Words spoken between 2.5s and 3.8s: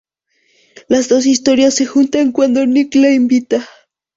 Nick la invita.